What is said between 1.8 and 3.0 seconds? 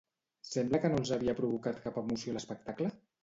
cap emoció l'espectacle?